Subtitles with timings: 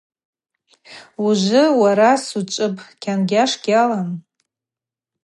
[1.25, 4.09] Ужвы уара сучӏвыпӏ, кьангьаш гьалам.